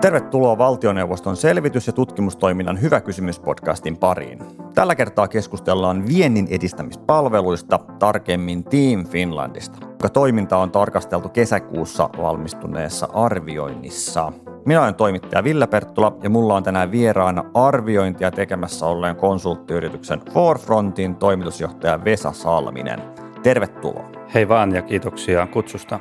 [0.00, 4.38] Tervetuloa valtioneuvoston selvitys- ja tutkimustoiminnan Hyvä kysymys podcastin pariin.
[4.74, 14.32] Tällä kertaa keskustellaan viennin edistämispalveluista, tarkemmin Team Finlandista, joka toiminta on tarkasteltu kesäkuussa valmistuneessa arvioinnissa.
[14.66, 21.16] Minä olen toimittaja Ville Perttula ja mulla on tänään vieraana arviointia tekemässä olleen konsulttiyrityksen Forefrontin
[21.16, 23.02] toimitusjohtaja Vesa Salminen.
[23.42, 24.10] Tervetuloa.
[24.34, 26.00] Hei vaan ja kiitoksia kutsusta.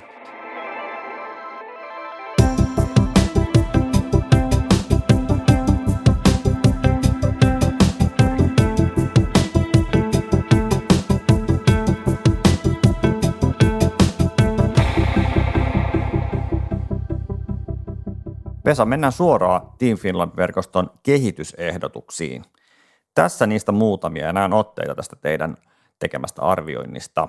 [18.70, 22.44] Vesa, mennään suoraan Team Finland-verkoston kehitysehdotuksiin.
[23.16, 25.58] Tässä niistä muutamia ja näen otteita tästä teidän
[26.00, 27.28] tekemästä arvioinnista.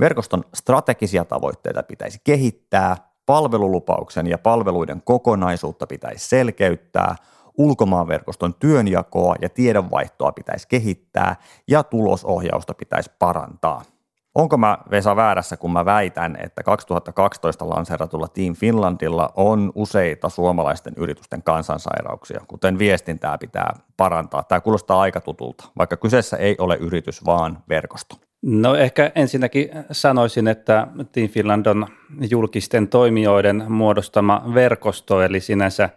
[0.00, 7.16] Verkoston strategisia tavoitteita pitäisi kehittää, palvelulupauksen ja palveluiden kokonaisuutta pitäisi selkeyttää,
[7.58, 11.36] ulkomaanverkoston työnjakoa ja tiedonvaihtoa pitäisi kehittää
[11.68, 13.82] ja tulosohjausta pitäisi parantaa–
[14.34, 20.92] Onko mä Vesa väärässä, kun mä väitän, että 2012 lanseeratulla Team Finlandilla on useita suomalaisten
[20.96, 24.42] yritysten kansansairauksia, kuten viestintää pitää parantaa.
[24.42, 28.16] Tämä kuulostaa aika tutulta, vaikka kyseessä ei ole yritys, vaan verkosto.
[28.42, 31.86] No ehkä ensinnäkin sanoisin, että Team Finland on
[32.30, 35.90] julkisten toimijoiden muodostama verkosto, eli sinänsä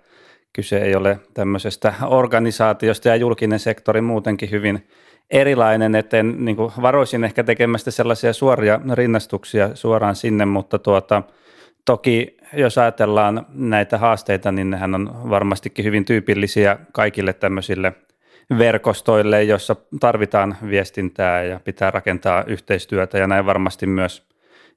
[0.54, 4.84] kyse ei ole tämmöisestä organisaatiosta ja julkinen sektori muutenkin hyvin–
[5.31, 11.23] erilainen, että en, niin kuin varoisin ehkä tekemästä sellaisia suoria rinnastuksia suoraan sinne, mutta tuota,
[11.85, 17.93] toki jos ajatellaan näitä haasteita, niin nehän on varmastikin hyvin tyypillisiä kaikille tämmöisille
[18.57, 24.23] verkostoille, joissa tarvitaan viestintää ja pitää rakentaa yhteistyötä ja näin varmasti myös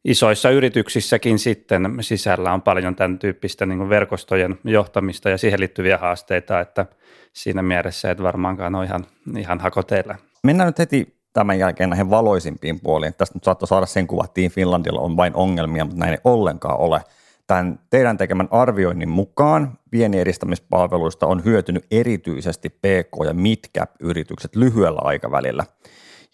[0.04, 6.60] isoissa yrityksissäkin sitten sisällä on paljon tämän tyyppistä niin verkostojen johtamista ja siihen liittyviä haasteita,
[6.60, 6.86] että
[7.32, 9.06] siinä mielessä et varmaankaan ole ihan,
[9.38, 10.14] ihan hakoteilla.
[10.46, 13.14] Mennään nyt heti tämän jälkeen näihin valoisimpiin puoliin.
[13.14, 16.18] Tästä nyt saattoi saada sen kuva, että Team Finlandilla on vain ongelmia, mutta näin ei
[16.24, 17.00] ollenkaan ole.
[17.46, 25.64] Tämän teidän tekemän arvioinnin mukaan viennin edistämispalveluista on hyötynyt erityisesti PK- ja midcap-yritykset lyhyellä aikavälillä,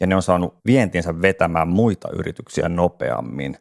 [0.01, 3.57] ja ne on saanut vientinsä vetämään muita yrityksiä nopeammin.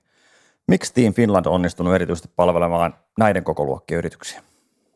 [0.68, 4.42] Miksi Team Finland on onnistunut erityisesti palvelemaan näiden koko luokkien yrityksiä?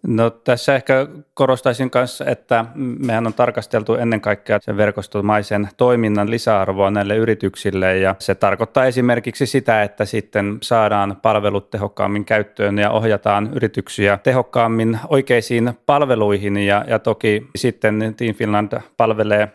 [0.08, 6.92] No tässä ehkä korostaisin myös, että mehän on tarkasteltu ennen kaikkea sen verkostomaisen toiminnan lisäarvoa
[6.92, 13.50] näille yrityksille ja se tarkoittaa esimerkiksi sitä, että sitten saadaan palvelut tehokkaammin käyttöön ja ohjataan
[13.54, 19.52] yrityksiä tehokkaammin oikeisiin palveluihin ja, ja toki sitten Team Finland palvelee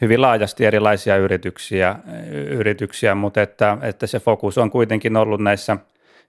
[0.00, 1.96] hyvin laajasti erilaisia yrityksiä,
[2.50, 5.76] yrityksiä mutta että, että se fokus on kuitenkin ollut näissä–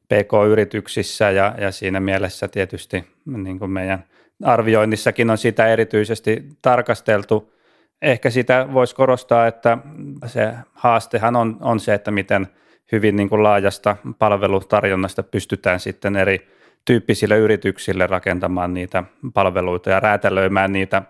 [0.08, 4.04] PK-yrityksissä ja, ja siinä mielessä tietysti niin kuin meidän
[4.44, 7.54] arvioinnissakin on sitä erityisesti tarkasteltu.
[8.02, 9.78] Ehkä sitä voisi korostaa, että
[10.26, 12.48] se haastehan on, on se, että miten
[12.92, 16.48] hyvin niin kuin laajasta palvelutarjonnasta pystytään sitten eri
[16.86, 21.02] tyyppisille yrityksille rakentamaan niitä palveluita ja räätälöimään niitä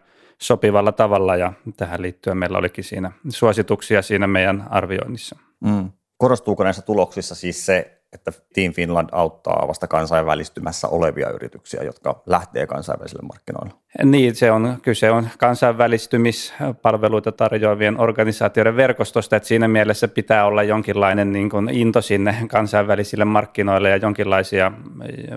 [0.42, 5.38] sopivalla tavalla ja tähän liittyen meillä olikin siinä suosituksia siinä meidän arvioinnissa.
[5.60, 5.92] Mm.
[6.18, 12.68] Korostuuko näissä tuloksissa siis se, että Team Finland auttaa vasta kansainvälistymässä olevia yrityksiä, jotka lähtee
[12.68, 13.74] kansainvälisille markkinoille.
[14.04, 21.34] Niin, se on, kyse on kansainvälistymispalveluita tarjoavien organisaatioiden verkostosta, että siinä mielessä pitää olla jonkinlainen
[21.34, 24.72] niin kuin into sinne kansainvälisille markkinoille ja jonkinlaisia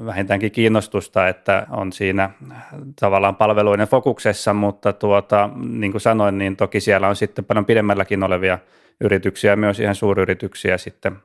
[0.07, 2.31] vähintäänkin kiinnostusta, että on siinä
[3.01, 8.23] tavallaan palveluiden fokuksessa, mutta tuota, niin kuin sanoin, niin toki siellä on sitten paljon pidemmälläkin
[8.23, 8.59] olevia
[9.01, 11.17] yrityksiä, myös ihan suuryrityksiä sitten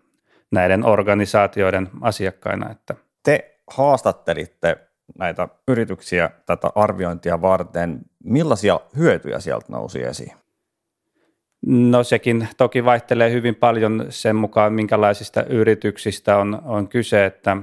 [0.51, 2.71] näiden organisaatioiden asiakkaina.
[2.71, 2.95] Että.
[3.23, 4.77] Te haastattelitte
[5.17, 7.99] näitä yrityksiä tätä arviointia varten.
[8.23, 10.33] Millaisia hyötyjä sieltä nousi esiin?
[11.65, 17.57] No sekin toki vaihtelee hyvin paljon sen mukaan, minkälaisista yrityksistä on, on kyse, että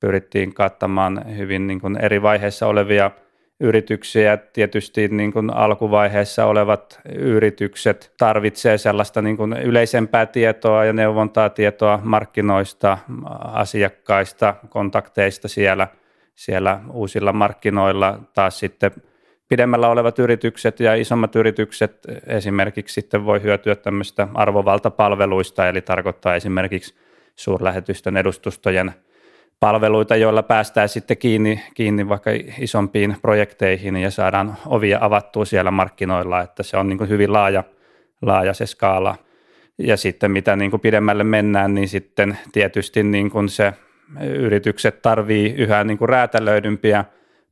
[0.00, 3.10] pyrittiin kattamaan hyvin niin kuin eri vaiheissa olevia–
[3.60, 4.36] yrityksiä.
[4.36, 12.00] Tietysti niin kuin alkuvaiheessa olevat yritykset tarvitsee sellaista niin kuin yleisempää tietoa ja neuvontaa tietoa
[12.02, 12.98] markkinoista,
[13.40, 15.88] asiakkaista, kontakteista siellä,
[16.34, 18.18] siellä uusilla markkinoilla.
[18.34, 18.90] Taas sitten
[19.48, 26.94] pidemmällä olevat yritykset ja isommat yritykset esimerkiksi sitten voi hyötyä tämmöistä arvovaltapalveluista, eli tarkoittaa esimerkiksi
[27.36, 28.92] suurlähetysten edustustojen–
[29.60, 36.40] palveluita, joilla päästään sitten kiinni, kiinni vaikka isompiin projekteihin ja saadaan ovia avattua siellä markkinoilla,
[36.40, 37.64] että se on niin kuin hyvin laaja,
[38.22, 39.16] laaja se skaala.
[39.78, 43.72] Ja sitten mitä niin kuin pidemmälle mennään, niin sitten tietysti niin kuin se
[44.22, 47.04] yritykset tarvii yhä niin kuin räätälöidympiä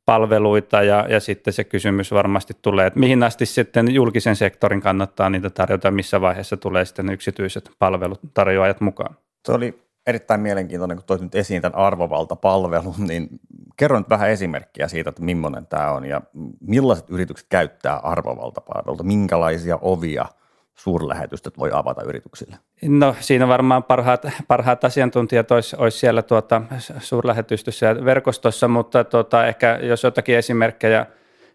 [0.04, 5.30] palveluita ja, ja sitten se kysymys varmasti tulee, että mihin asti sitten julkisen sektorin kannattaa
[5.30, 9.16] niitä tarjota, missä vaiheessa tulee sitten yksityiset palvelut tarjoajat mukaan.
[9.44, 13.28] Se oli erittäin mielenkiintoinen, kun toit nyt esiin tämän arvovaltapalvelun, niin
[13.76, 16.20] kerro nyt vähän esimerkkiä siitä, että millainen tämä on ja
[16.60, 20.26] millaiset yritykset käyttää arvovaltapalvelua, minkälaisia ovia
[20.74, 22.56] suurlähetystöt voi avata yrityksille?
[22.82, 26.62] No siinä varmaan parhaat, parhaat asiantuntijat olisi, olisi siellä tuota,
[26.98, 31.06] suurlähetystössä ja verkostossa, mutta tuota, ehkä jos jotakin esimerkkejä,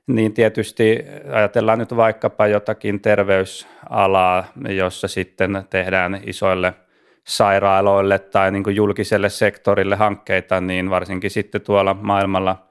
[0.07, 0.99] niin tietysti
[1.31, 6.73] ajatellaan nyt vaikkapa jotakin terveysalaa, jossa sitten tehdään isoille–
[7.27, 12.67] sairaaloille tai niin kuin julkiselle sektorille hankkeita, niin varsinkin sitten tuolla maailmalla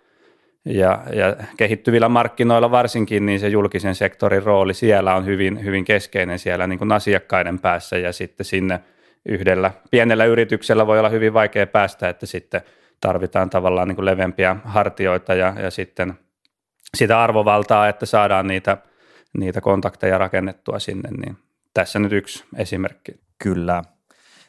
[0.65, 6.39] ja, ja kehittyvillä markkinoilla varsinkin, niin se julkisen sektorin rooli siellä on hyvin, hyvin keskeinen
[6.39, 8.81] siellä niin kuin asiakkaiden päässä ja sitten sinne
[9.29, 12.61] yhdellä pienellä yrityksellä voi olla hyvin vaikea päästä, että sitten
[13.01, 16.15] tarvitaan tavallaan niin kuin leveämpiä hartioita ja, ja sitten
[16.97, 18.77] sitä arvovaltaa, että saadaan niitä,
[19.39, 21.37] niitä kontakteja rakennettua sinne, niin
[21.75, 23.13] tässä nyt yksi esimerkki.
[23.39, 23.83] Kyllä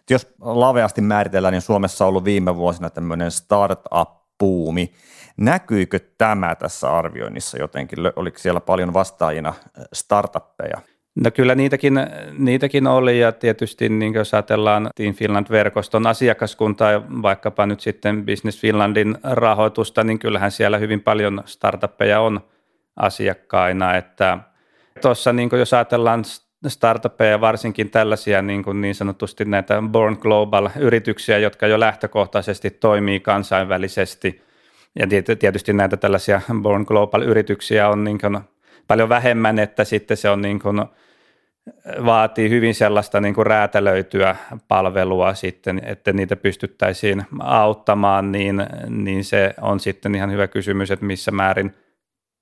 [0.09, 4.93] jos laveasti määritellään, niin Suomessa on ollut viime vuosina tämmöinen startup-puumi.
[5.37, 7.99] Näkyykö tämä tässä arvioinnissa jotenkin?
[8.15, 9.53] Oliko siellä paljon vastaajina
[9.93, 10.81] startuppeja?
[11.15, 11.93] No kyllä niitäkin,
[12.37, 18.61] niitäkin oli ja tietysti niin jos ajatellaan Team Finland-verkoston asiakaskuntaa ja vaikkapa nyt sitten Business
[18.61, 22.41] Finlandin rahoitusta, niin kyllähän siellä hyvin paljon startuppeja on
[22.95, 24.37] asiakkaina, että
[25.01, 26.23] tuossa niin jos ajatellaan
[26.69, 34.41] startupeja, varsinkin tällaisia niin, kuin niin sanotusti näitä Born Global-yrityksiä, jotka jo lähtökohtaisesti toimii kansainvälisesti.
[34.99, 35.07] Ja
[35.39, 38.39] tietysti näitä tällaisia Born Global-yrityksiä on niin kuin
[38.87, 40.85] paljon vähemmän, että sitten se on niin kuin,
[42.05, 44.35] vaatii hyvin sellaista niin kuin räätälöityä
[44.67, 51.05] palvelua sitten, että niitä pystyttäisiin auttamaan, niin, niin se on sitten ihan hyvä kysymys, että
[51.05, 51.73] missä määrin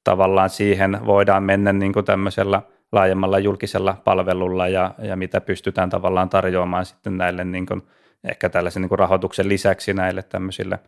[0.04, 6.30] tavallaan siihen voidaan mennä niin kuin tämmöisellä– laajemmalla julkisella palvelulla ja, ja mitä pystytään tavallaan
[6.30, 7.82] tarjoamaan sitten näille niin kuin,
[8.24, 10.80] ehkä tällaisen niin kuin rahoituksen lisäksi näille tämmöisille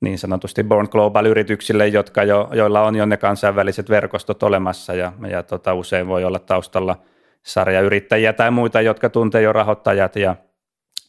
[0.00, 5.42] niin sanotusti Born Global-yrityksille, jotka jo, joilla on jo ne kansainväliset verkostot olemassa ja, ja
[5.42, 6.96] tota, usein voi olla taustalla
[7.42, 10.36] sarjayrittäjiä tai muita, jotka tuntee jo rahoittajat ja,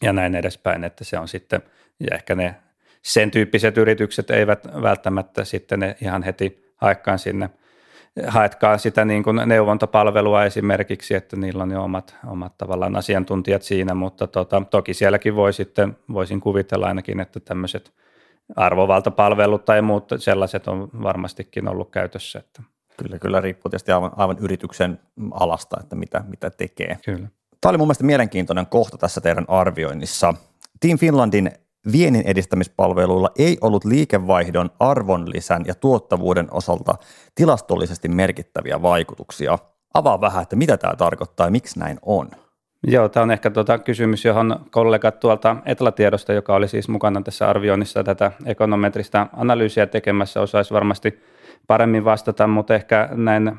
[0.01, 1.61] ja näin edespäin, että se on sitten,
[1.99, 2.55] ja ehkä ne
[3.01, 7.49] sen tyyppiset yritykset eivät välttämättä sitten ne ihan heti haekkaan sinne–
[8.27, 13.93] haetkaa sitä niin kuin neuvontapalvelua esimerkiksi, että niillä on jo omat, omat tavallaan asiantuntijat siinä,
[13.93, 17.93] mutta tota, toki sielläkin voi sitten, voisin kuvitella ainakin, että tämmöiset
[18.55, 22.39] arvovaltapalvelut tai muut sellaiset on varmastikin ollut käytössä.
[22.39, 22.63] Että.
[23.03, 24.99] Kyllä, kyllä riippuu tietysti aivan, aivan yrityksen
[25.31, 26.97] alasta, että mitä, mitä tekee.
[27.05, 27.27] Kyllä.
[27.61, 30.33] Tämä oli mun mielestä mielenkiintoinen kohta tässä teidän arvioinnissa.
[30.79, 31.51] Team Finlandin
[31.91, 36.95] viennin edistämispalveluilla ei ollut liikevaihdon arvonlisän ja tuottavuuden osalta
[37.35, 39.57] tilastollisesti merkittäviä vaikutuksia.
[39.93, 42.29] Avaa vähän, että mitä tämä tarkoittaa ja miksi näin on.
[42.83, 47.49] Joo, tämä on ehkä tuota kysymys, johon kollegat tuolta Etlatiedosta, joka oli siis mukana tässä
[47.49, 51.19] arvioinnissa tätä ekonometrista analyysiä tekemässä, osaisi varmasti
[51.67, 53.57] paremmin vastata, mutta ehkä näin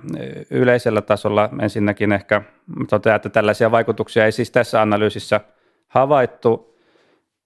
[0.50, 2.42] yleisellä tasolla ensinnäkin ehkä
[2.90, 5.40] toteaa, että tällaisia vaikutuksia ei siis tässä analyysissä
[5.88, 6.67] havaittu,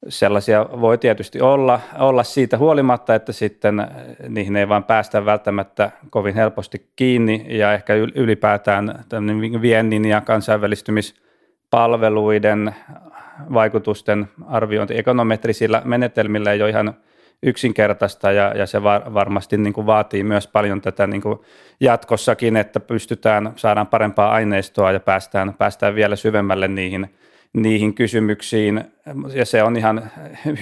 [0.08, 3.86] Sellaisia voi tietysti olla, olla siitä huolimatta, että sitten
[4.29, 9.05] niihin ei vaan päästä välttämättä kovin helposti kiinni ja ehkä ylipäätään
[9.62, 12.74] viennin ja kansainvälistymispalveluiden
[13.53, 16.94] vaikutusten arviointi ekonometrisillä menetelmillä ei ole ihan
[17.43, 21.38] yksinkertaista ja, ja se var, varmasti niin kuin vaatii myös paljon tätä niin kuin
[21.81, 27.08] jatkossakin, että pystytään, saadaan parempaa aineistoa ja päästään, päästään vielä syvemmälle niihin–
[27.54, 28.84] niihin kysymyksiin.
[29.34, 30.10] Ja se on ihan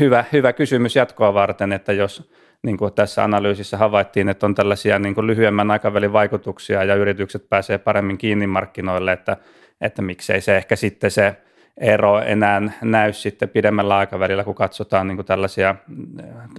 [0.00, 2.30] hyvä, hyvä kysymys jatkoa varten, että jos
[2.62, 7.48] niin kuin tässä analyysissä havaittiin, että on tällaisia niin kuin lyhyemmän aikavälin vaikutuksia ja yritykset
[7.48, 9.36] pääsee paremmin kiinni markkinoille, että,
[9.80, 11.36] että miksei se ehkä sitten se
[11.76, 15.74] ero enää näy sitten pidemmällä aikavälillä, kun katsotaan niin kuin tällaisia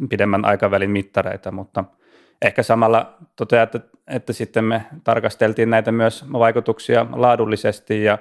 [0.09, 1.83] pidemmän aikavälin mittareita, mutta
[2.41, 8.17] ehkä samalla toteaa, että, että sitten me tarkasteltiin näitä myös vaikutuksia laadullisesti ja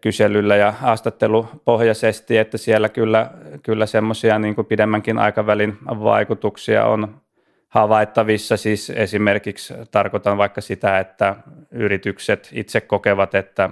[0.00, 3.30] kyselyllä ja haastattelupohjaisesti, että siellä kyllä,
[3.62, 7.20] kyllä semmoisia niin pidemmänkin aikavälin vaikutuksia on
[7.68, 8.56] havaittavissa.
[8.56, 11.36] Siis esimerkiksi tarkoitan vaikka sitä, että
[11.70, 13.70] yritykset itse kokevat, että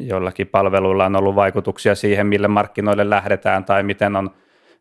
[0.00, 4.30] jollakin palveluilla on ollut vaikutuksia siihen, mille markkinoille lähdetään tai miten on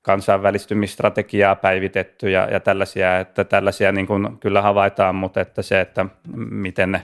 [0.01, 6.05] kansainvälistymistrategiaa päivitetty ja, ja tällaisia, että tällaisia niin kuin kyllä havaitaan, mutta että se, että
[6.35, 7.01] miten ne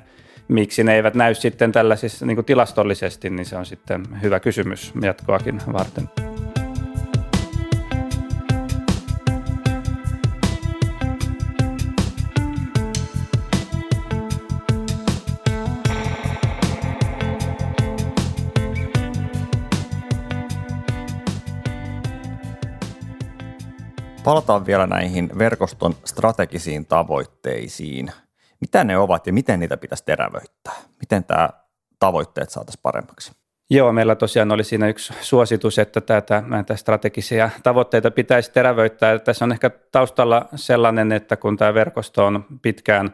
[0.47, 4.93] miksi ne eivät näy sitten tällaisissa niin kuin tilastollisesti, niin se on sitten hyvä kysymys
[5.01, 6.09] jatkoakin varten.
[24.23, 28.11] Palataan vielä näihin verkoston strategisiin tavoitteisiin–
[28.61, 30.73] mitä ne ovat ja miten niitä pitäisi terävöittää?
[30.99, 31.49] Miten tämä
[31.99, 33.31] tavoitteet saataisiin paremmaksi?
[33.69, 39.19] Joo, meillä tosiaan oli siinä yksi suositus, että tätä, näitä strategisia tavoitteita pitäisi terävöittää.
[39.19, 43.13] Tässä on ehkä taustalla sellainen, että kun tämä verkosto on pitkään,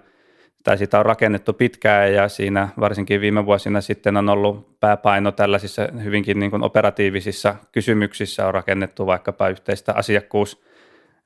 [0.64, 5.88] tai sitä on rakennettu pitkään ja siinä varsinkin viime vuosina sitten on ollut pääpaino tällaisissa
[6.04, 9.94] hyvinkin niin kuin operatiivisissa kysymyksissä, on rakennettu vaikkapa yhteistä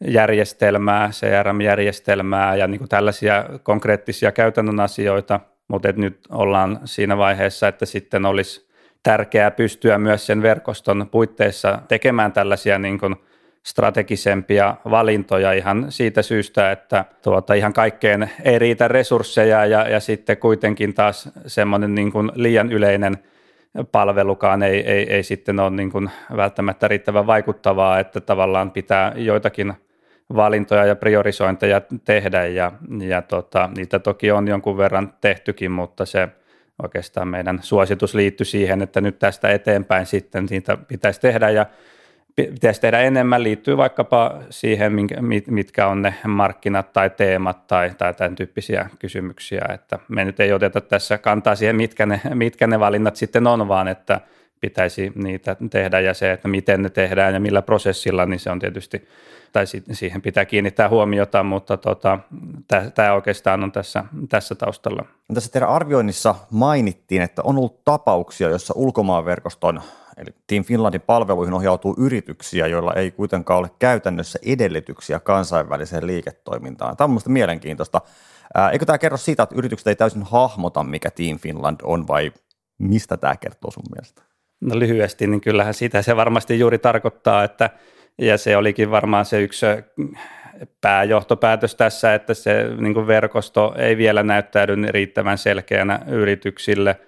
[0.01, 7.85] asiakkuusjärjestelmää, CRM-järjestelmää ja niin kuin tällaisia konkreettisia käytännön asioita, mutta nyt ollaan siinä vaiheessa, että
[7.85, 8.67] sitten olisi
[9.03, 13.15] tärkeää pystyä myös sen verkoston puitteissa tekemään tällaisia niin kuin
[13.63, 20.37] strategisempia valintoja ihan siitä syystä, että tuota, ihan kaikkeen ei riitä resursseja ja, ja sitten
[20.37, 23.17] kuitenkin taas semmoinen niin kuin liian yleinen
[23.91, 29.73] palvelukaan ei, ei, ei sitten ole niin kuin välttämättä riittävän vaikuttavaa, että tavallaan pitää joitakin
[30.35, 32.71] valintoja ja priorisointeja tehdä ja,
[33.07, 36.27] ja tota, niitä toki on jonkun verran tehtykin, mutta se–
[36.83, 41.65] oikeastaan meidän suositus liittyi siihen, että nyt tästä eteenpäin sitten siitä pitäisi tehdä ja
[42.35, 44.93] pitäisi tehdä enemmän, liittyy vaikkapa siihen,
[45.47, 50.53] mitkä on ne markkinat tai teemat tai, tai tämän tyyppisiä kysymyksiä, että me nyt ei
[50.53, 54.21] oteta tässä kantaa siihen, mitkä ne, mitkä ne valinnat sitten on, vaan että
[54.59, 58.59] pitäisi niitä tehdä ja se, että miten ne tehdään ja millä prosessilla, niin se on
[58.59, 59.07] tietysti
[59.51, 62.19] tai siihen pitää kiinnittää huomiota, mutta tota,
[62.95, 65.05] tämä oikeastaan on tässä, tässä taustalla.
[65.33, 69.81] Tässä teidän arvioinnissa mainittiin, että on ollut tapauksia, joissa ulkomaanverkoston
[70.17, 76.97] eli Team Finlandin palveluihin ohjautuu yrityksiä, joilla ei kuitenkaan ole käytännössä edellytyksiä kansainväliseen liiketoimintaan.
[76.97, 78.01] Tämä on mielenkiintoista.
[78.71, 82.31] Eikö tämä kerro siitä, että yritykset ei täysin hahmota, mikä Team Finland on, vai
[82.77, 84.21] mistä tämä kertoo sun mielestä?
[84.61, 87.69] No lyhyesti, niin kyllähän sitä se varmasti juuri tarkoittaa, että
[88.21, 89.65] ja se olikin varmaan se yksi
[90.81, 96.99] pääjohtopäätös tässä, että se niin verkosto ei vielä näyttäydy riittävän selkeänä yrityksille.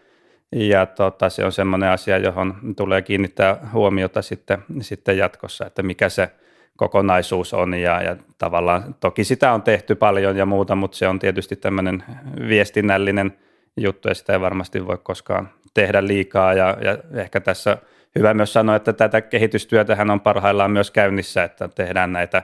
[0.52, 6.10] Ja tota, se on semmoinen asia, johon tulee kiinnittää huomiota sitten, sitten jatkossa, että mikä
[6.10, 6.30] se
[6.78, 7.74] kokonaisuus on.
[7.74, 12.04] Ja, ja tavallaan toki sitä on tehty paljon ja muuta, mutta se on tietysti tämmöinen
[12.48, 13.38] viestinnällinen
[13.82, 16.54] juttu ja sitä ei varmasti voi koskaan tehdä liikaa.
[16.54, 17.78] Ja, ja ehkä tässä–
[18.16, 22.44] hyvä myös sanoa, että tätä kehitystyötähän on parhaillaan myös käynnissä, että tehdään näitä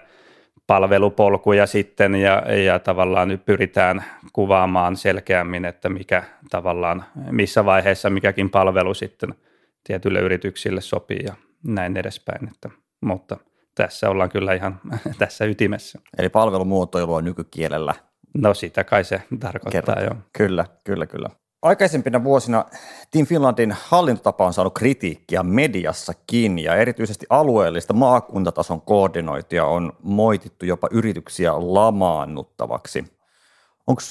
[0.68, 8.50] palvelupolkuja sitten ja, ja tavallaan nyt pyritään kuvaamaan selkeämmin, että mikä tavallaan, missä vaiheessa mikäkin
[8.50, 9.36] palvelu sitten
[9.84, 11.34] tietyille yrityksille sopii ja
[11.68, 12.48] näin edespäin.
[12.48, 12.70] Että,
[13.02, 13.38] mutta
[13.76, 14.80] tässä ollaan kyllä ihan
[15.20, 16.00] tässä ytimessä.
[16.18, 17.94] Eli palvelumuotoilu on nykykielellä.
[18.38, 20.12] No sitä kai se tarkoittaa jo.
[20.34, 21.30] Kyllä, kyllä, kyllä.
[21.62, 22.66] Aikaisempina vuosina
[23.12, 30.88] Team Finlandin hallintotapa on saanut kritiikkiä mediassakin ja erityisesti alueellista maakuntatason koordinointia on moitittu jopa
[30.92, 33.06] yrityksiä lamaannuttavaksi.
[33.88, 34.02] Onko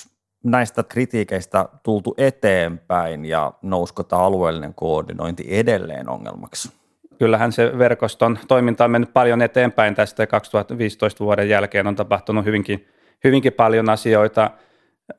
[0.44, 6.72] näistä kritiikeistä tultu eteenpäin ja nousko tämä alueellinen koordinointi edelleen ongelmaksi?
[7.18, 12.88] Kyllähän se verkoston toiminta on mennyt paljon eteenpäin tästä 2015 vuoden jälkeen on tapahtunut hyvinkin,
[13.24, 14.50] hyvinkin paljon asioita–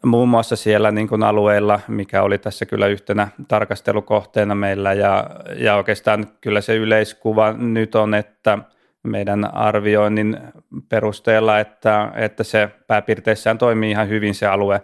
[0.06, 4.94] muun muassa siellä niin kuin alueilla, mikä oli tässä kyllä yhtenä tarkastelukohteena meillä.
[4.94, 8.58] Ja, ja oikeastaan kyllä se yleiskuva nyt on, että
[9.04, 10.38] meidän arvioinnin
[10.90, 14.82] perusteella, että, että se pääpiirteissään toimii ihan hyvin se alue,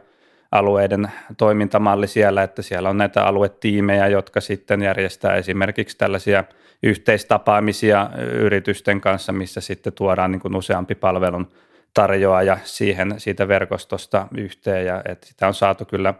[0.51, 6.43] alueiden toimintamalli siellä, että siellä on näitä aluetiimejä, jotka sitten järjestää esimerkiksi tällaisia
[6.83, 11.47] yhteistapaamisia yritysten kanssa, missä sitten tuodaan niin kuin useampi palvelun
[11.93, 16.13] tarjoaja siihen siitä verkostosta yhteen ja että sitä on saatu kyllä,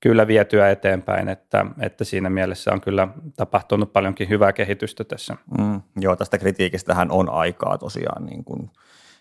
[0.00, 5.36] kyllä vietyä eteenpäin, että, että siinä mielessä on kyllä tapahtunut paljonkin hyvää kehitystä tässä.
[5.58, 8.70] Mm, joo, tästä kritiikistähän on aikaa tosiaan niin kuin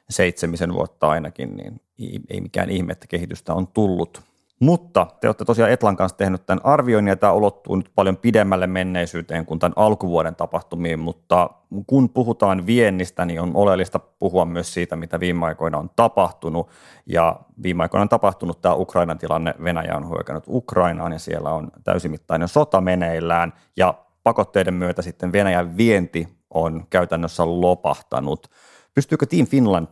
[0.09, 1.81] seitsemisen vuotta ainakin, niin
[2.29, 4.21] ei mikään ihme, että kehitystä on tullut.
[4.59, 8.67] Mutta te olette tosiaan Etlan kanssa tehnyt tämän arvioinnin ja tämä ulottuu nyt paljon pidemmälle
[8.67, 11.49] menneisyyteen kuin tämän alkuvuoden tapahtumiin, mutta
[11.87, 16.69] kun puhutaan viennistä, niin on oleellista puhua myös siitä, mitä viime aikoina on tapahtunut.
[17.05, 21.71] Ja viime aikoina on tapahtunut tämä Ukrainan tilanne, Venäjä on hyökännyt Ukrainaan ja siellä on
[21.83, 28.47] täysimittainen sota meneillään ja pakotteiden myötä sitten Venäjän vienti on käytännössä lopahtanut.
[28.95, 29.87] Pystyykö Team Finland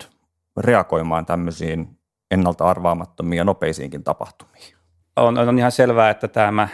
[0.58, 1.95] reagoimaan tämmöisiin
[2.32, 4.76] ennalta arvaamattomia nopeisiinkin tapahtumiin?
[5.16, 6.68] On, on ihan selvää, että tämä,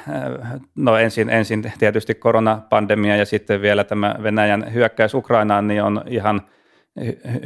[0.75, 6.41] no ensin, ensin tietysti koronapandemia ja sitten vielä tämä Venäjän hyökkäys Ukrainaan, niin on ihan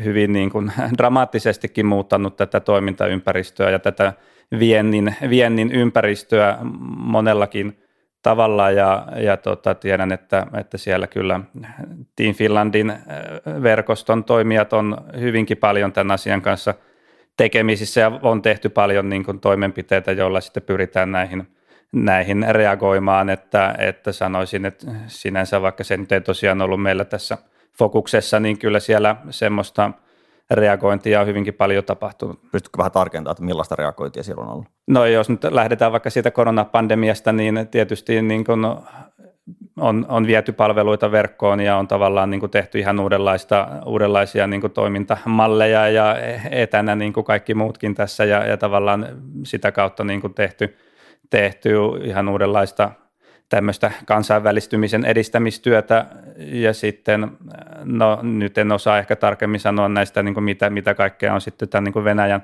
[0.03, 4.13] hyvin niin kuin dramaattisestikin muuttanut tätä toimintaympäristöä ja tätä
[4.59, 6.57] viennin, viennin ympäristöä
[6.97, 7.79] monellakin
[8.21, 11.39] tavalla ja, ja tota, tiedän, että, että siellä kyllä
[12.15, 12.93] Team Finlandin
[13.63, 16.73] verkoston toimijat on hyvinkin paljon tämän asian kanssa
[17.37, 21.47] tekemisissä ja on tehty paljon niin kuin toimenpiteitä, joilla sitten pyritään näihin,
[21.93, 27.37] näihin reagoimaan, että, että sanoisin, että sinänsä vaikka se nyt ei tosiaan ollut meillä tässä
[27.77, 29.91] fokuksessa, niin kyllä siellä semmoista–
[30.51, 32.39] reagointia on hyvinkin paljon tapahtunut.
[32.51, 34.67] Pystytkö vähän tarkentamaan, että millaista reagointia siellä on ollut?
[34.87, 38.65] No jos nyt lähdetään vaikka siitä koronapandemiasta, niin tietysti niin kuin
[39.79, 44.61] on, on viety palveluita verkkoon ja on tavallaan niin kuin tehty ihan uudenlaista, uudenlaisia niin
[44.61, 46.15] kuin toimintamalleja ja
[46.51, 49.07] etänä niin kuin kaikki muutkin tässä ja, ja tavallaan
[49.43, 50.77] sitä kautta niin kuin tehty,
[51.29, 51.69] tehty
[52.03, 52.91] ihan uudenlaista
[53.49, 56.05] tämmöistä kansainvälistymisen edistämistyötä.
[56.37, 57.31] Ja sitten,
[57.83, 61.69] no nyt en osaa ehkä tarkemmin sanoa näistä, niin kuin mitä, mitä kaikkea on sitten
[61.69, 62.43] tämän niin kuin Venäjän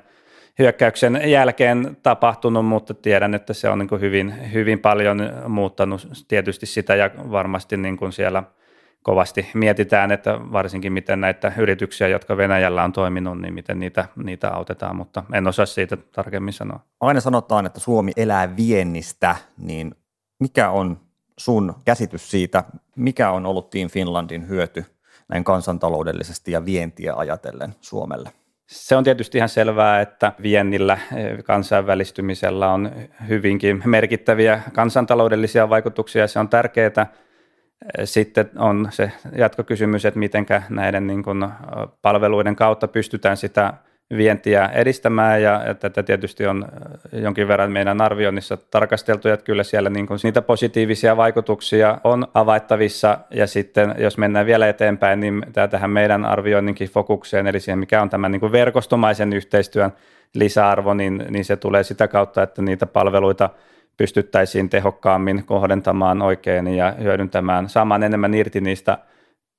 [0.60, 6.66] hyökkäyksen jälkeen tapahtunut, mutta tiedän, että se on niin kuin hyvin, hyvin paljon muuttanut tietysti
[6.66, 8.44] sitä ja varmasti niin kuin siellä
[9.04, 14.50] kovasti mietitään, että varsinkin miten näitä yrityksiä, jotka Venäjällä on toiminut, niin miten niitä, niitä
[14.50, 16.80] autetaan, mutta en osaa siitä tarkemmin sanoa.
[17.00, 19.96] Aina sanotaan, että Suomi elää viennistä, niin
[20.40, 21.00] mikä on
[21.38, 22.64] sun käsitys siitä,
[22.96, 24.86] mikä on ollut Team Finlandin hyöty
[25.28, 28.41] näin kansantaloudellisesti ja vientiä ajatellen Suomelle?
[28.72, 30.98] Se on tietysti ihan selvää, että viennillä
[31.46, 32.92] kansainvälistymisellä on
[33.28, 36.28] hyvinkin merkittäviä kansantaloudellisia vaikutuksia.
[36.28, 37.08] Se on tärkeää.
[38.04, 41.48] Sitten on se jatkokysymys, että miten näiden niin kuin
[42.02, 43.74] palveluiden kautta pystytään sitä
[44.18, 46.66] vientiä edistämään ja, ja tätä tietysti on
[47.14, 52.28] äh, jonkin verran meidän arvioinnissa tarkasteltu, että kyllä siellä niin kuin niitä positiivisia vaikutuksia on
[52.34, 57.80] avaittavissa ja sitten jos mennään vielä eteenpäin, niin tämä tähän meidän arvioinninkin fokukseen, eli siihen
[57.80, 59.92] mikä on tämän niin kuin verkostomaisen yhteistyön
[60.34, 63.50] lisäarvo, niin, niin se tulee sitä kautta, että niitä palveluita
[63.98, 68.98] pystyttäisiin tehokkaammin kohdentamaan oikein ja hyödyntämään, saamaan enemmän irti niistä–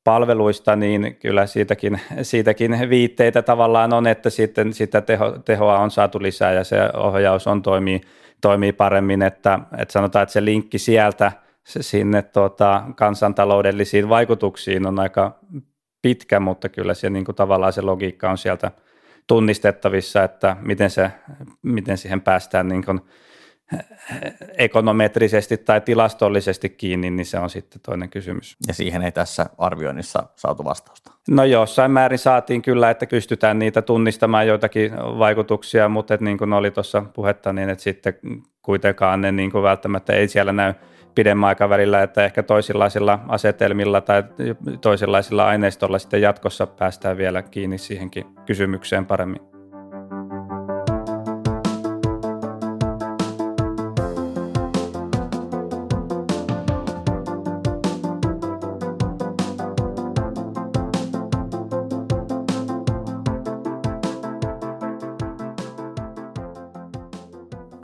[0.05, 6.23] palveluista, niin kyllä siitäkin, siitäkin viitteitä tavallaan on, että sitten sitä teho, tehoa on saatu
[6.23, 8.01] lisää ja se ohjaus on toimii,
[8.41, 11.33] toimii paremmin, että, että sanotaan, että se linkki sieltä
[11.65, 15.39] sinne tuota, kansantaloudellisiin vaikutuksiin on aika
[16.03, 18.71] pitkä, mutta kyllä se niin kuin tavallaan se logiikka on sieltä
[19.27, 21.11] tunnistettavissa, että miten, se,
[21.63, 23.01] miten siihen päästään niin kuin
[24.59, 28.57] ekonometrisesti tai tilastollisesti kiinni, niin se on sitten toinen kysymys.
[28.67, 31.13] Ja siihen ei tässä arvioinnissa saatu vastausta?
[31.31, 36.53] No jossain määrin saatiin kyllä, että pystytään niitä tunnistamaan joitakin vaikutuksia, mutta että niin kuin
[36.53, 38.15] oli tuossa puhetta, niin että sitten
[38.63, 40.75] kuitenkaan ne niin kuin välttämättä ei siellä näy
[41.15, 44.25] pidemmän aikavälillä, että ehkä toisenlaisilla asetelmilla tai
[44.81, 49.52] toisenlaisilla aineistolla sitten jatkossa päästään vielä kiinni siihenkin kysymykseen paremmin.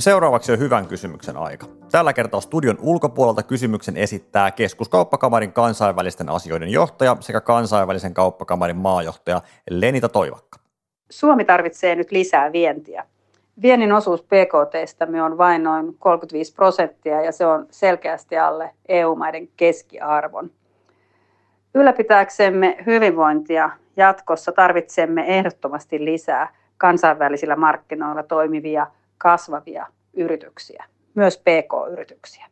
[0.09, 1.67] Seuraavaksi on hyvän kysymyksen aika.
[1.91, 9.41] Tällä kertaa studion ulkopuolelta kysymyksen esittää Keskuskauppakamarin kansainvälisten asioiden johtaja sekä kansainvälisen kauppakamarin maajohtaja
[9.71, 10.59] Lenita Toivakka.
[11.11, 13.05] Suomi tarvitsee nyt lisää vientiä.
[13.63, 20.51] Viennin osuus PKTstämme on vain noin 35 prosenttia ja se on selkeästi alle EU-maiden keskiarvon.
[21.75, 28.87] Ylläpitääksemme hyvinvointia jatkossa tarvitsemme ehdottomasti lisää kansainvälisillä markkinoilla toimivia
[29.19, 29.87] kasvavia
[30.19, 32.47] yrityksiä, myös PK-yrityksiä.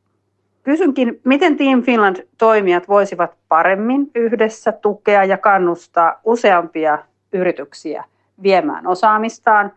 [0.63, 6.99] Kysynkin, miten Team Finland toimijat voisivat paremmin yhdessä tukea ja kannustaa useampia
[7.33, 8.05] yrityksiä
[8.43, 9.73] viemään osaamistaan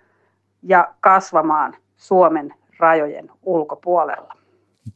[0.63, 4.33] ja kasvamaan Suomen rajojen ulkopuolella?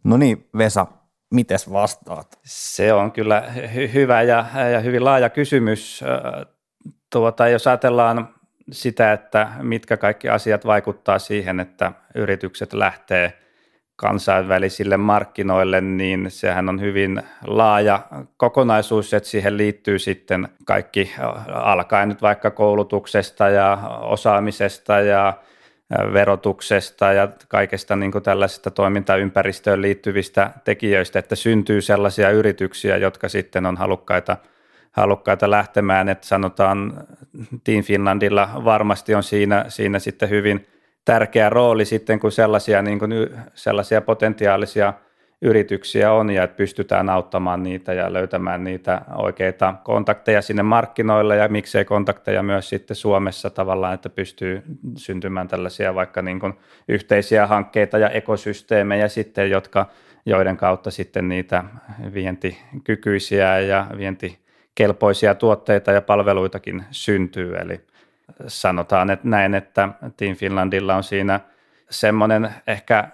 [0.04, 0.88] No niin, Vesa,
[1.34, 2.40] mites vastaat?
[2.44, 6.04] Se on kyllä hy- hyvä ja, ja hyvin laaja kysymys.
[7.10, 8.28] Tuota, jos ajatellaan
[8.72, 13.34] sitä, että mitkä kaikki asiat vaikuttaa siihen, että yritykset lähtee
[13.96, 18.00] kansainvälisille markkinoille, niin sehän on hyvin laaja
[18.38, 21.14] kokonaisuus, että siihen liittyy sitten kaikki
[21.54, 25.34] alkaen nyt vaikka koulutuksesta ja osaamisesta ja
[26.14, 33.66] verotuksesta ja kaikesta niin kuin tällaisesta toimintaympäristöön liittyvistä tekijöistä, että syntyy sellaisia yrityksiä, jotka sitten
[33.66, 34.38] on halukkaita–
[34.94, 36.94] halukkaita lähtemään, että sanotaan
[37.64, 40.68] Team Finlandilla varmasti on siinä, siinä sitten hyvin
[41.06, 43.12] tärkeä rooli sitten, kun sellaisia, niin kuin,
[43.54, 44.94] sellaisia potentiaalisia
[45.42, 51.48] yrityksiä on ja että pystytään auttamaan niitä ja löytämään niitä oikeita kontakteja sinne markkinoille ja
[51.48, 54.64] miksei kontakteja myös sitten Suomessa tavallaan, että pystyy
[54.98, 56.54] syntymään tällaisia vaikka niin kuin
[56.88, 59.86] yhteisiä hankkeita ja ekosysteemejä sitten, jotka
[60.26, 61.64] joiden kautta sitten niitä
[62.14, 63.88] vientikykyisiä ja
[64.80, 67.56] vientikelpoisia tuotteita ja palveluitakin syntyy.
[67.58, 67.82] Eli
[68.48, 71.40] sanotaan että näin, että Team Finlandilla on siinä
[71.90, 73.08] semmoinen ehkä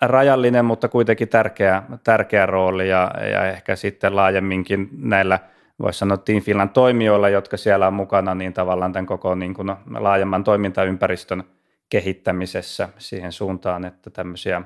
[0.00, 5.38] rajallinen, mutta kuitenkin tärkeä, tärkeä rooli ja, ja ehkä sitten laajemminkin näillä
[5.78, 9.72] voisi sanoa Team Finland toimijoilla, jotka siellä on mukana, niin tavallaan tämän koko niin kuin
[9.98, 11.44] laajemman toimintaympäristön
[11.88, 14.62] kehittämisessä siihen suuntaan, että tämmöisiä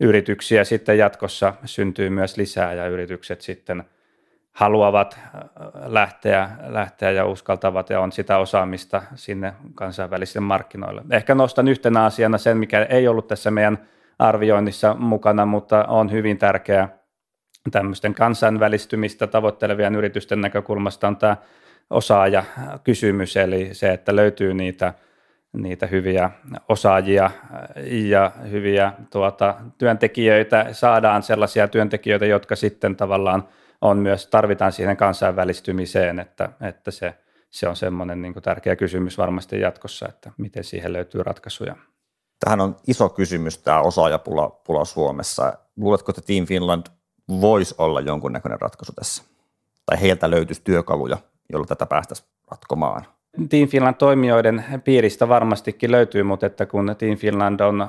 [0.00, 3.84] yrityksiä sitten jatkossa syntyy myös lisää ja yritykset sitten
[4.56, 5.40] haluavat äh,
[5.86, 11.02] lähteä, lähteä ja uskaltavat ja on sitä osaamista sinne kansainvälisille markkinoille.
[11.10, 13.78] Ehkä nostan yhtenä asiana sen, mikä ei ollut tässä meidän
[14.18, 16.88] arvioinnissa mukana, mutta on hyvin tärkeä
[17.70, 21.36] tämmöisten kansainvälistymistä tavoittelevien yritysten näkökulmasta on tämä
[21.90, 24.94] osaajakysymys, eli se, että löytyy niitä,
[25.52, 26.30] niitä hyviä
[26.68, 27.30] osaajia
[27.86, 33.48] ja hyviä tuota, työntekijöitä, saadaan sellaisia työntekijöitä, jotka sitten tavallaan
[33.80, 37.14] on myös, tarvitaan siihen kansainvälistymiseen, että, että se,
[37.50, 41.76] se on semmoinen niin tärkeä kysymys varmasti jatkossa, että miten siihen löytyy ratkaisuja.
[42.44, 45.52] Tähän on iso kysymys tämä osaajapula pula Suomessa.
[45.76, 46.86] Luuletko, että Team Finland
[47.40, 49.24] voisi olla jonkunnäköinen ratkaisu tässä?
[49.86, 51.16] Tai heiltä löytyisi työkaluja,
[51.52, 53.06] joilla tätä päästäisiin ratkomaan?
[53.48, 57.88] Team Finland toimijoiden piiristä varmastikin löytyy, mutta että kun Team Finland on,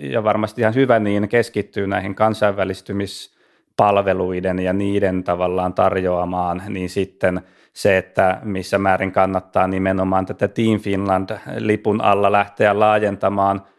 [0.00, 2.14] ja varmasti ihan hyvä niin, keskittyy näihin
[3.76, 7.40] kansainvälistymispalveluiden ja niiden tavallaan tarjoamaan, niin sitten
[7.72, 13.62] se, että missä määrin kannattaa nimenomaan tätä Team Finland-lipun alla lähteä laajentamaan–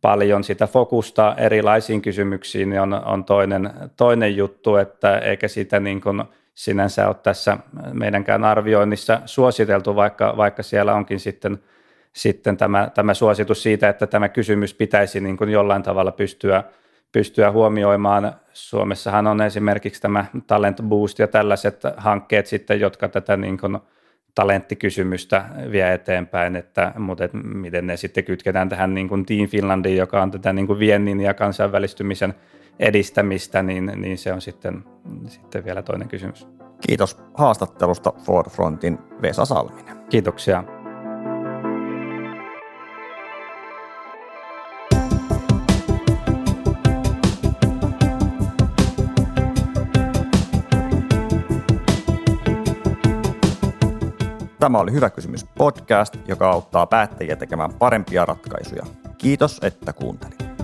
[0.00, 6.00] paljon sitä fokusta erilaisiin kysymyksiin, niin on, on toinen, toinen juttu, että eikä sitä niin
[6.00, 7.58] kuin sinänsä ole tässä
[7.92, 11.58] meidänkään arvioinnissa suositeltu, vaikka, vaikka siellä onkin sitten,
[12.12, 16.64] sitten tämä, tämä suositus siitä, että tämä kysymys pitäisi niin kuin jollain tavalla pystyä,
[17.12, 18.32] pystyä huomioimaan.
[18.52, 23.78] Suomessahan on esimerkiksi tämä Talent Boost ja tällaiset hankkeet sitten, jotka tätä niin kuin
[24.34, 29.96] talenttikysymystä vie eteenpäin, että, mutta et miten ne sitten kytketään tähän niin kuin Team Finlandiin,
[29.96, 32.34] joka on tätä niin kuin viennin ja kansainvälistymisen
[32.78, 34.84] edistämistä, niin, niin se on sitten,
[35.26, 36.48] sitten vielä toinen kysymys.
[36.86, 39.96] Kiitos haastattelusta Forfrontin Vesa Salminen.
[40.10, 40.64] Kiitoksia.
[54.68, 58.86] Tämä oli Hyvä kysymys podcast, joka auttaa päättäjiä tekemään parempia ratkaisuja.
[59.18, 60.57] Kiitos, että kuuntelit.